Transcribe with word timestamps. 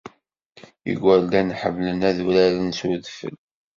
Igerdan 0.91 1.49
ḥemmlen 1.59 1.99
ad 2.09 2.17
uraren 2.27 2.69
s 2.77 2.79
udfel. 2.91 3.35